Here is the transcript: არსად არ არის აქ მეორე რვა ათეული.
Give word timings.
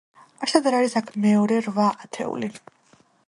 არსად 0.45 0.69
არ 0.69 0.77
არის 0.77 0.95
აქ 1.01 1.11
მეორე 1.27 1.59
რვა 1.67 1.87
ათეული. 2.07 2.53